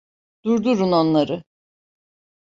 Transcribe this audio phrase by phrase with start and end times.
[0.43, 1.43] Durdurun onları!